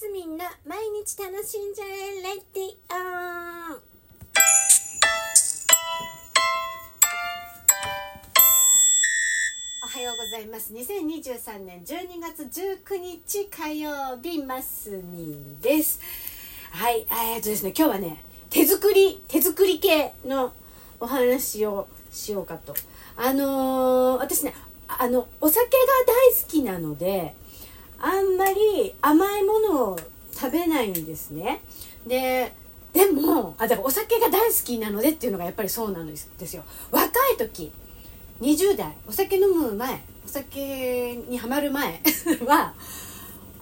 [0.00, 3.76] スミンの毎日楽しんじゃえレディオ
[9.84, 10.72] おはようございます。
[10.72, 16.00] 2023年12月19日火曜日マスミンです。
[16.70, 20.54] はいえー、っとですね今日はね手作り手作り系の
[20.98, 22.74] お話をしようかと。
[23.18, 24.54] あのー、私ね
[24.88, 25.70] あのお酒が
[26.06, 27.34] 大好きなので
[28.00, 29.98] あんまり甘いものを
[30.32, 31.62] 食べないんですね。
[32.06, 32.52] で
[32.92, 36.64] でもあだからお酒が大好きなのでっていうのがやっぱりそうなんですよ。
[36.90, 37.70] 若い時
[38.40, 42.00] 20代お酒飲む前お酒にはまる前
[42.46, 42.74] は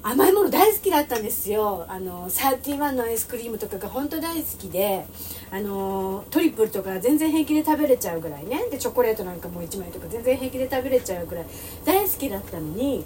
[0.00, 1.84] 甘いもの大好きだったんですよ。
[1.88, 5.04] あの31のアイスクリームとかが本当大好きで
[5.50, 8.68] あのトリプルとか全然平気で食べれちゃうぐらいね。
[8.70, 11.46] でチョコレートなんかもう1枚とか全然平気で食べれちゃうぐらい
[11.84, 13.04] 大好きだったのに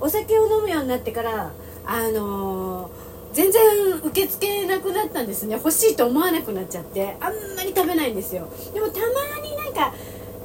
[0.00, 1.50] お酒を飲むようになってから
[1.86, 2.90] あの
[3.32, 3.62] 全然
[4.02, 5.54] 受け付けなくなったんですね。
[5.54, 8.48] 欲しいと思わなくなっちゃってあんまり食べないんですよ。
[8.72, 9.06] でもたま
[9.40, 9.94] になんか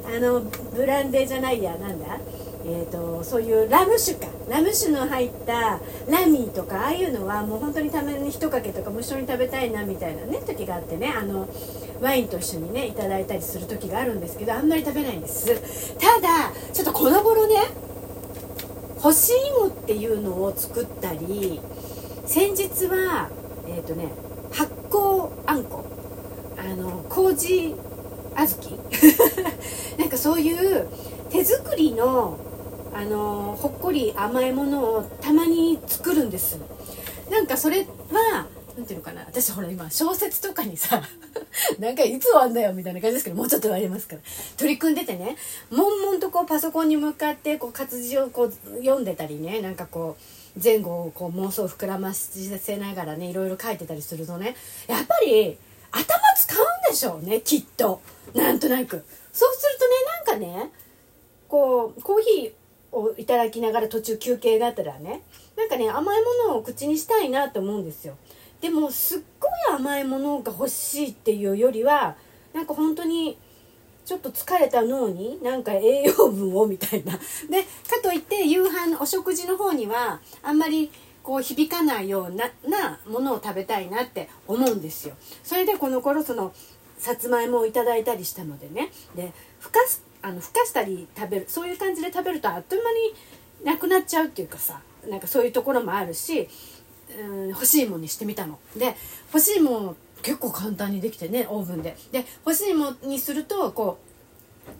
[0.06, 0.40] あの
[0.74, 2.18] ブランデーじゃないやなんだ
[2.66, 4.32] えーと、そういうラム酒か。
[4.48, 11.48] ラム酒の入ったラミーとかああいうのはもう本当にたまに1かけとかも一緒に食べたいなみたいなね時があってねあの
[12.00, 15.94] ワインと一緒にねいただいたりする時があるんですけどあんまり食べないんです。
[15.98, 17.56] ただちょっとこの頃ね
[19.04, 21.60] 干し芋っていうのを作ったり
[22.24, 23.28] 先日は
[23.68, 24.08] えっ、ー、とね
[24.50, 25.84] 発酵あんこ。
[26.56, 27.74] あの麹
[28.34, 28.78] 小豆。
[30.00, 30.88] なんかそういう
[31.28, 32.38] 手作りの
[32.94, 36.56] あのほっこり甘いものをたまに作るんです。
[37.30, 39.20] なんかそれは何ていうのかな。
[39.26, 41.02] 私ほら今小説とかにさ
[41.78, 44.22] なんかいつ終わんだよみたいな感じですけどもうちょっと言われますから。
[44.56, 45.36] 取り組んでてね。
[45.70, 49.60] 悶々とこうパソコンに向かってこう活字をこう読んでたりね。
[49.60, 50.16] なんかこ
[50.56, 54.56] う前後をこう妄想を膨らませながらねいろいろ書いてたりするとね。
[54.86, 55.56] やっぱり
[55.90, 56.04] 頭
[56.36, 58.00] 使うんでしょうねきっと。
[58.34, 59.04] なんとなく。
[59.32, 60.72] そうするとねなんかね
[61.48, 65.22] こうコーヒーをいただきながら途中休憩があったらね
[65.56, 68.16] なんかね甘いものを口にしたいなと思うんですよ。
[68.60, 69.20] でもすっ
[69.74, 72.16] 甘いものが欲しいっていうよりは
[72.52, 73.38] なんか本当に
[74.04, 77.12] ちょっと疲れた脳になんか栄養分をみたいな。
[77.12, 80.90] でかといって夕飯お食事の方にはあんまり
[81.22, 85.14] こう響かないようななものを食べたいなって思うんですよ。
[85.42, 86.52] それでこの頃その
[86.98, 88.90] さつまいもをいただいたりしたのでね。
[89.16, 93.14] でふかすあのふかしたり食べるそういう感じで食べるとあっという間に
[93.64, 96.48] なくなっちゃうっていうかさなんかそういうところもあるし、
[97.20, 98.58] うん、欲しいものにしてみたの。
[98.76, 98.94] で
[99.32, 101.96] 欲しいもの結構簡単にできてねオーブンで。
[102.12, 103.98] で欲しいものにするとこ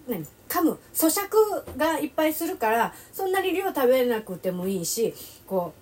[0.09, 0.27] う何？
[0.49, 5.12] 噛む咀嚼がいっぱいするからそんなに量食べなくてもいいし
[5.47, 5.75] こ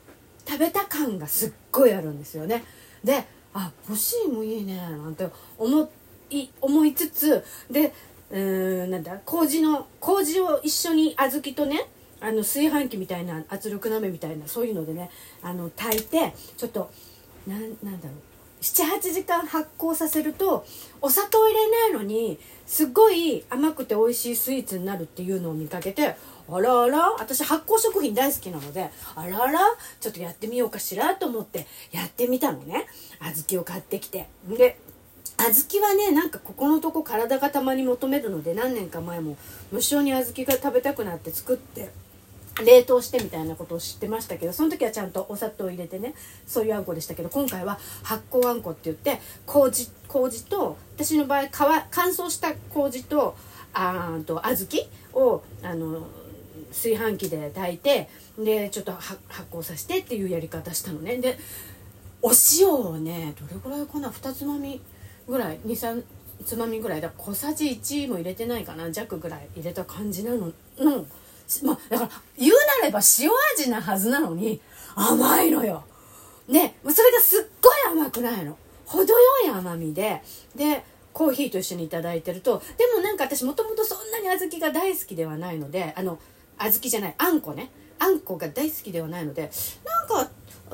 [0.47, 2.65] う食べた感がすっごいあるんですよね。
[3.05, 3.25] で
[3.55, 5.91] あ欲しいもいいねなんて思
[6.31, 7.93] い思いつつで
[8.31, 11.87] うーんなんだ麹の麹を一緒に小豆とね
[12.23, 15.11] あの炊飯器みたいな圧力鍋みたいなそういうのでね
[15.43, 16.91] あの炊いてちょっと
[17.47, 18.33] ななんだろう。
[18.63, 20.65] 78時間発酵させると
[21.01, 26.15] お砂糖入れないのにすっごい甘くて美味しいスイーツになるっていうのを見かけて
[26.49, 29.59] あらあら私発酵食品大好きなのであらあら
[30.01, 32.87] ちょっとやってみようかしらと思ってやってみたのね。
[33.21, 34.29] 小豆を買ってきて。
[34.49, 34.79] で
[35.39, 39.37] 小豆はねなんかここのとこ体がたまに求めるので何年か前も
[39.73, 41.91] 無性に小豆が食べたくなって作って
[42.61, 46.15] 冷凍してみたいなことを知ってましたけどその時はちゃんとお砂糖を入れてね
[46.47, 53.37] そういうあんこでしたけど今回は発酵あんこって言って麹麹と私の場合乾燥した麹と
[53.73, 54.67] あと小
[55.15, 56.07] 豆をあの
[56.71, 58.09] 炊飯器で炊いて
[58.39, 59.19] でちょっと発
[59.51, 61.19] 酵させてっていうやり方したのね。
[61.19, 61.39] で
[62.23, 64.81] お塩をねどれぐらいかな2つまみ
[65.27, 66.03] ぐらい23
[66.45, 67.01] つまみぐらい。
[67.01, 71.07] だ小さじ1も入れてないかな弱ぐらい入れた感じなのの
[71.65, 74.61] まあだから言うなれば塩味なはずなのに
[74.95, 75.85] 甘いのよ。
[76.49, 78.57] ねそれがすっごい甘くないの。
[78.87, 80.23] 程よい甘みで
[80.55, 86.19] でコーヒーと一緒に頂いてるとでもなんか私もともとそんなに小豆が大好きではないのであの
[86.59, 89.51] 小豆じゃないあんこねあんこが大好きではないので
[89.85, 90.31] なんか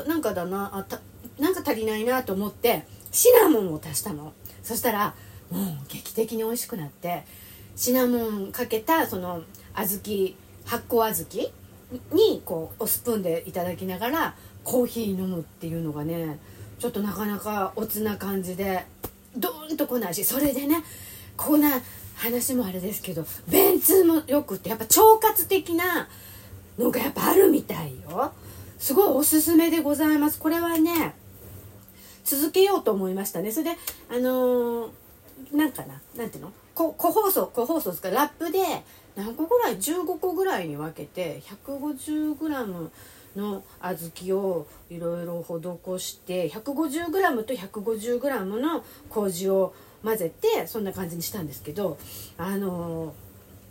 [0.06, 1.00] なんかだなあた
[1.38, 4.32] なんか足りないなと思ってシナモンを足したの
[4.62, 5.14] そしたら
[5.50, 7.25] もう劇的に美味しくなって
[7.76, 9.43] シナモンかけたその
[9.75, 10.35] 小豆
[10.69, 11.53] 発酵小豆？
[12.12, 16.38] にこうおスプーンでいただきながらコーヒー飲むっていうのがね
[16.79, 18.85] ちょっとなかなかおつな感じで
[19.35, 20.85] ドーンと来ないしそれでね
[21.38, 21.81] こんな
[22.17, 26.09] 話もあれですけど便通もよくってやっぱ腸活的な
[26.79, 28.32] のがやっぱあるみたいよ。
[28.79, 30.38] すごいおすすめでございます。
[30.38, 31.14] これはね
[32.25, 33.50] 続けようと思いましたね。
[33.50, 33.79] それで
[34.11, 34.91] あのー、
[35.55, 36.03] なんかな？
[36.17, 36.53] なんていうの？
[36.92, 38.10] 個包装個包装ですか？
[38.10, 38.60] ラップで
[39.16, 42.90] 何個ぐらい？15個ぐらいに分けて 150g
[43.36, 51.98] の小豆をいろいろ施して 150g と 150g の麹を混ぜてそんな感じにしたんですけど
[52.36, 53.14] あの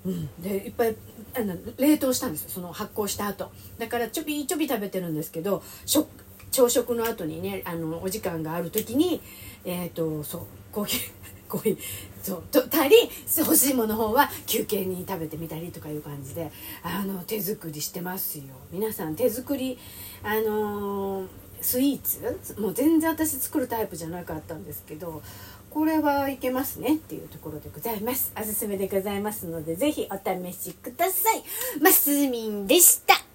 [0.05, 0.95] うん、でいっぱい
[1.35, 2.49] あの冷凍したんですよ。
[2.49, 3.51] その発酵した後。
[3.77, 9.21] だからちょびちょび食べてるんですけど朝食の後にねあのお時間がある時に
[9.65, 11.77] えっ、ー、とそうコーヒーコーヒー
[12.21, 12.43] そう。
[12.51, 12.95] とたり
[13.37, 16.51] 欲しいもの方は休憩に食べてみたりとかいう感じで
[16.83, 18.43] あの手作りしてますよ。
[18.71, 19.77] 皆さん手作り
[20.23, 21.27] あのー、
[21.61, 22.59] スイーツ？
[22.59, 25.21] もう全然私作るタイプじゃなかったんですけど
[25.69, 28.31] これはいけますねっていうところでございます。
[28.39, 31.43] おすすめでございますので是非お試しください。
[31.81, 33.26] マスミンでした。